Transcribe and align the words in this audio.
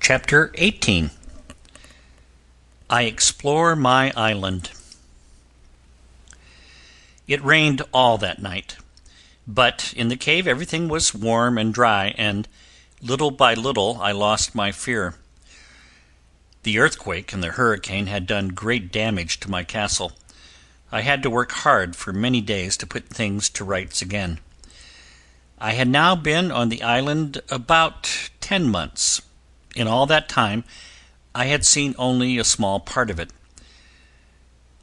CHAPTER 0.00 0.50
XVIII 0.58 1.10
I 2.88 3.02
Explore 3.02 3.76
My 3.76 4.10
Island 4.16 4.70
It 7.28 7.44
rained 7.44 7.82
all 7.92 8.16
that 8.16 8.40
night, 8.40 8.78
but 9.46 9.92
in 9.94 10.08
the 10.08 10.16
cave 10.16 10.48
everything 10.48 10.88
was 10.88 11.14
warm 11.14 11.58
and 11.58 11.72
dry, 11.72 12.14
and 12.16 12.48
little 13.02 13.30
by 13.30 13.52
little 13.52 13.98
I 14.00 14.12
lost 14.12 14.54
my 14.54 14.72
fear. 14.72 15.16
The 16.62 16.78
earthquake 16.78 17.34
and 17.34 17.42
the 17.42 17.52
hurricane 17.52 18.06
had 18.06 18.26
done 18.26 18.48
great 18.48 18.90
damage 18.90 19.38
to 19.40 19.50
my 19.50 19.64
castle. 19.64 20.12
I 20.90 21.02
had 21.02 21.22
to 21.22 21.30
work 21.30 21.52
hard 21.52 21.94
for 21.94 22.12
many 22.14 22.40
days 22.40 22.78
to 22.78 22.86
put 22.86 23.10
things 23.10 23.50
to 23.50 23.64
rights 23.64 24.00
again. 24.00 24.40
I 25.58 25.72
had 25.72 25.88
now 25.88 26.16
been 26.16 26.50
on 26.50 26.70
the 26.70 26.82
island 26.82 27.42
about 27.50 28.30
ten 28.40 28.66
months. 28.66 29.20
In 29.74 29.86
all 29.86 30.06
that 30.06 30.28
time 30.28 30.64
I 31.34 31.46
had 31.46 31.64
seen 31.64 31.94
only 31.98 32.38
a 32.38 32.44
small 32.44 32.80
part 32.80 33.10
of 33.10 33.20
it. 33.20 33.30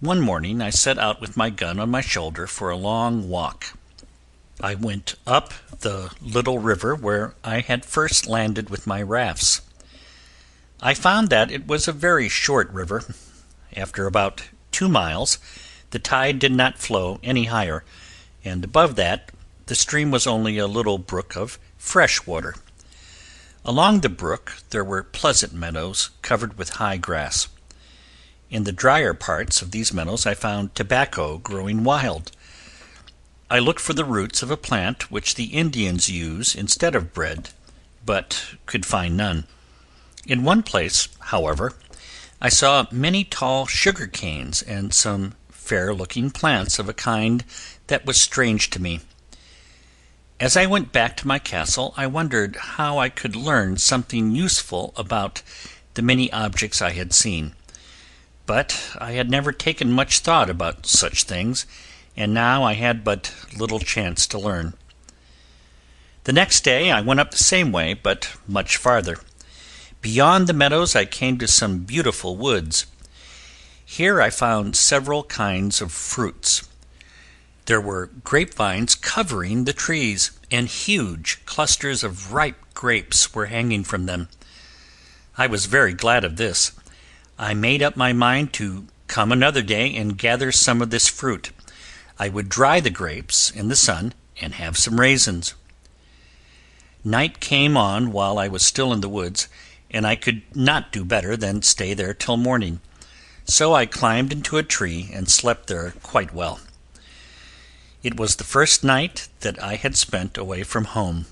One 0.00 0.20
morning 0.20 0.60
I 0.60 0.70
set 0.70 0.98
out 0.98 1.20
with 1.20 1.36
my 1.36 1.50
gun 1.50 1.78
on 1.78 1.90
my 1.90 2.00
shoulder 2.00 2.46
for 2.48 2.70
a 2.70 2.76
long 2.76 3.28
walk. 3.28 3.76
I 4.60 4.74
went 4.74 5.14
up 5.26 5.52
the 5.80 6.12
little 6.20 6.58
river 6.58 6.94
where 6.94 7.34
I 7.44 7.60
had 7.60 7.84
first 7.84 8.26
landed 8.26 8.70
with 8.70 8.86
my 8.86 9.00
rafts. 9.02 9.60
I 10.80 10.94
found 10.94 11.30
that 11.30 11.52
it 11.52 11.68
was 11.68 11.86
a 11.86 11.92
very 11.92 12.28
short 12.28 12.68
river. 12.72 13.04
After 13.76 14.06
about 14.06 14.48
two 14.72 14.88
miles 14.88 15.38
the 15.90 15.98
tide 15.98 16.38
did 16.38 16.52
not 16.52 16.78
flow 16.78 17.20
any 17.22 17.44
higher, 17.44 17.84
and 18.44 18.64
above 18.64 18.96
that 18.96 19.30
the 19.66 19.74
stream 19.74 20.10
was 20.10 20.26
only 20.26 20.58
a 20.58 20.66
little 20.66 20.98
brook 20.98 21.36
of 21.36 21.58
fresh 21.78 22.26
water. 22.26 22.56
Along 23.64 24.00
the 24.00 24.08
brook 24.08 24.54
there 24.70 24.82
were 24.82 25.04
pleasant 25.04 25.52
meadows 25.52 26.10
covered 26.20 26.58
with 26.58 26.80
high 26.80 26.96
grass. 26.96 27.46
In 28.50 28.64
the 28.64 28.72
drier 28.72 29.14
parts 29.14 29.62
of 29.62 29.70
these 29.70 29.92
meadows 29.92 30.26
I 30.26 30.34
found 30.34 30.74
tobacco 30.74 31.38
growing 31.38 31.84
wild. 31.84 32.32
I 33.48 33.60
looked 33.60 33.78
for 33.78 33.92
the 33.92 34.04
roots 34.04 34.42
of 34.42 34.50
a 34.50 34.56
plant 34.56 35.12
which 35.12 35.36
the 35.36 35.44
Indians 35.44 36.10
use 36.10 36.56
instead 36.56 36.96
of 36.96 37.14
bread, 37.14 37.50
but 38.04 38.56
could 38.66 38.84
find 38.84 39.16
none. 39.16 39.44
In 40.26 40.42
one 40.42 40.64
place, 40.64 41.08
however, 41.20 41.74
I 42.40 42.48
saw 42.48 42.86
many 42.90 43.22
tall 43.22 43.66
sugar 43.66 44.08
canes 44.08 44.62
and 44.62 44.92
some 44.92 45.34
fair 45.50 45.94
looking 45.94 46.32
plants 46.32 46.80
of 46.80 46.88
a 46.88 46.94
kind 46.94 47.44
that 47.86 48.06
was 48.06 48.20
strange 48.20 48.70
to 48.70 48.82
me. 48.82 49.02
As 50.42 50.56
I 50.56 50.66
went 50.66 50.90
back 50.90 51.16
to 51.18 51.28
my 51.28 51.38
castle 51.38 51.94
I 51.96 52.08
wondered 52.08 52.56
how 52.56 52.98
I 52.98 53.10
could 53.10 53.36
learn 53.36 53.76
something 53.76 54.34
useful 54.34 54.92
about 54.96 55.40
the 55.94 56.02
many 56.02 56.32
objects 56.32 56.82
I 56.82 56.90
had 56.90 57.14
seen; 57.14 57.54
but 58.44 58.90
I 58.98 59.12
had 59.12 59.30
never 59.30 59.52
taken 59.52 59.92
much 59.92 60.18
thought 60.18 60.50
about 60.50 60.84
such 60.84 61.22
things, 61.22 61.64
and 62.16 62.34
now 62.34 62.64
I 62.64 62.72
had 62.72 63.04
but 63.04 63.32
little 63.56 63.78
chance 63.78 64.26
to 64.26 64.38
learn. 64.40 64.74
The 66.24 66.32
next 66.32 66.64
day 66.64 66.90
I 66.90 67.02
went 67.02 67.20
up 67.20 67.30
the 67.30 67.36
same 67.36 67.70
way, 67.70 67.94
but 67.94 68.34
much 68.48 68.76
farther. 68.76 69.18
Beyond 70.00 70.48
the 70.48 70.52
meadows 70.52 70.96
I 70.96 71.04
came 71.04 71.38
to 71.38 71.46
some 71.46 71.84
beautiful 71.84 72.36
woods. 72.36 72.86
Here 73.84 74.20
I 74.20 74.30
found 74.30 74.74
several 74.74 75.22
kinds 75.22 75.80
of 75.80 75.92
fruits. 75.92 76.68
There 77.66 77.80
were 77.80 78.10
grapevines 78.24 78.96
covering 78.96 79.64
the 79.64 79.72
trees, 79.72 80.32
and 80.50 80.66
huge 80.66 81.38
clusters 81.46 82.02
of 82.02 82.32
ripe 82.32 82.56
grapes 82.74 83.32
were 83.34 83.46
hanging 83.46 83.84
from 83.84 84.06
them. 84.06 84.28
I 85.38 85.46
was 85.46 85.66
very 85.66 85.92
glad 85.92 86.24
of 86.24 86.36
this. 86.36 86.72
I 87.38 87.54
made 87.54 87.80
up 87.80 87.96
my 87.96 88.12
mind 88.12 88.52
to 88.54 88.86
come 89.06 89.30
another 89.30 89.62
day 89.62 89.94
and 89.94 90.18
gather 90.18 90.50
some 90.50 90.82
of 90.82 90.90
this 90.90 91.06
fruit. 91.06 91.52
I 92.18 92.28
would 92.28 92.48
dry 92.48 92.80
the 92.80 92.90
grapes 92.90 93.50
in 93.50 93.68
the 93.68 93.76
sun 93.76 94.12
and 94.40 94.54
have 94.54 94.76
some 94.76 94.98
raisins. 94.98 95.54
Night 97.04 97.38
came 97.38 97.76
on 97.76 98.10
while 98.10 98.38
I 98.38 98.48
was 98.48 98.62
still 98.64 98.92
in 98.92 99.00
the 99.00 99.08
woods, 99.08 99.48
and 99.90 100.06
I 100.06 100.16
could 100.16 100.42
not 100.54 100.90
do 100.90 101.04
better 101.04 101.36
than 101.36 101.62
stay 101.62 101.94
there 101.94 102.14
till 102.14 102.36
morning, 102.36 102.80
so 103.44 103.72
I 103.72 103.86
climbed 103.86 104.32
into 104.32 104.56
a 104.56 104.62
tree 104.62 105.10
and 105.12 105.28
slept 105.28 105.68
there 105.68 105.94
quite 106.02 106.34
well. 106.34 106.60
It 108.02 108.18
was 108.18 108.36
the 108.36 108.44
first 108.44 108.82
night 108.82 109.28
that 109.40 109.62
I 109.62 109.76
had 109.76 109.96
spent 109.96 110.36
away 110.36 110.64
from 110.64 110.86
home. 110.86 111.26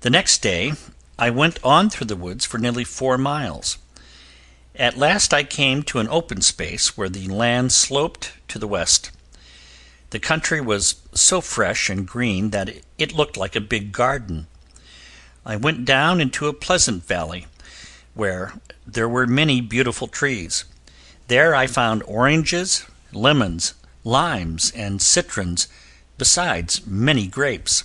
The 0.00 0.10
next 0.10 0.40
day 0.40 0.72
I 1.18 1.28
went 1.28 1.58
on 1.62 1.90
through 1.90 2.06
the 2.06 2.16
woods 2.16 2.46
for 2.46 2.58
nearly 2.58 2.84
four 2.84 3.18
miles. 3.18 3.76
At 4.74 4.96
last 4.96 5.34
I 5.34 5.44
came 5.44 5.82
to 5.84 5.98
an 5.98 6.08
open 6.08 6.40
space 6.40 6.96
where 6.96 7.08
the 7.08 7.28
land 7.28 7.72
sloped 7.72 8.32
to 8.48 8.58
the 8.58 8.68
west. 8.68 9.10
The 10.10 10.18
country 10.18 10.60
was 10.60 10.96
so 11.12 11.40
fresh 11.40 11.90
and 11.90 12.06
green 12.06 12.50
that 12.50 12.70
it 12.96 13.14
looked 13.14 13.36
like 13.36 13.56
a 13.56 13.60
big 13.60 13.92
garden. 13.92 14.46
I 15.44 15.56
went 15.56 15.84
down 15.84 16.20
into 16.20 16.48
a 16.48 16.52
pleasant 16.52 17.04
valley, 17.04 17.46
where 18.14 18.54
there 18.86 19.08
were 19.08 19.26
many 19.26 19.60
beautiful 19.60 20.08
trees. 20.08 20.64
There 21.28 21.54
I 21.54 21.66
found 21.66 22.02
oranges, 22.04 22.86
lemons, 23.12 23.74
limes, 24.06 24.70
and 24.70 25.02
citrons, 25.02 25.66
besides 26.16 26.86
many 26.86 27.26
grapes. 27.26 27.84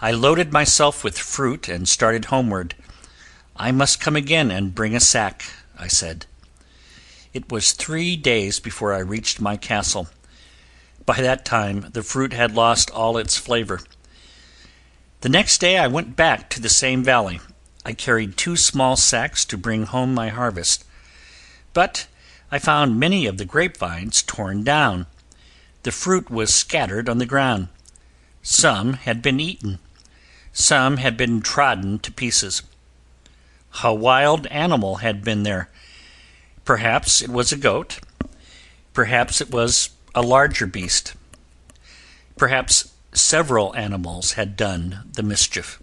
I 0.00 0.10
loaded 0.10 0.52
myself 0.52 1.02
with 1.02 1.18
fruit 1.18 1.68
and 1.68 1.88
started 1.88 2.26
homeward. 2.26 2.74
I 3.56 3.72
must 3.72 3.98
come 3.98 4.14
again 4.14 4.50
and 4.50 4.74
bring 4.74 4.94
a 4.94 5.00
sack, 5.00 5.42
I 5.78 5.88
said. 5.88 6.26
It 7.32 7.50
was 7.50 7.72
three 7.72 8.14
days 8.14 8.60
before 8.60 8.92
I 8.92 8.98
reached 8.98 9.40
my 9.40 9.56
castle. 9.56 10.08
By 11.06 11.22
that 11.22 11.46
time 11.46 11.88
the 11.92 12.02
fruit 12.02 12.34
had 12.34 12.54
lost 12.54 12.90
all 12.90 13.16
its 13.16 13.38
flavor. 13.38 13.80
The 15.22 15.30
next 15.30 15.58
day 15.58 15.78
I 15.78 15.86
went 15.86 16.14
back 16.14 16.50
to 16.50 16.60
the 16.60 16.68
same 16.68 17.02
valley. 17.02 17.40
I 17.86 17.94
carried 17.94 18.36
two 18.36 18.56
small 18.56 18.96
sacks 18.96 19.46
to 19.46 19.56
bring 19.56 19.84
home 19.84 20.12
my 20.12 20.28
harvest. 20.28 20.84
But 21.72 22.06
I 22.50 22.58
found 22.58 23.00
many 23.00 23.26
of 23.26 23.38
the 23.38 23.44
grapevines 23.44 24.22
torn 24.22 24.62
down. 24.62 25.06
The 25.82 25.92
fruit 25.92 26.30
was 26.30 26.54
scattered 26.54 27.08
on 27.08 27.18
the 27.18 27.26
ground. 27.26 27.68
Some 28.42 28.94
had 28.94 29.20
been 29.20 29.40
eaten. 29.40 29.78
Some 30.52 30.98
had 30.98 31.16
been 31.16 31.40
trodden 31.42 31.98
to 32.00 32.12
pieces. 32.12 32.62
A 33.82 33.92
wild 33.92 34.46
animal 34.46 34.96
had 34.96 35.24
been 35.24 35.42
there. 35.42 35.68
Perhaps 36.64 37.20
it 37.20 37.30
was 37.30 37.52
a 37.52 37.56
goat. 37.56 37.98
Perhaps 38.94 39.40
it 39.40 39.50
was 39.50 39.90
a 40.14 40.22
larger 40.22 40.66
beast. 40.66 41.14
Perhaps 42.36 42.92
several 43.12 43.74
animals 43.76 44.32
had 44.32 44.56
done 44.56 45.10
the 45.14 45.22
mischief. 45.22 45.82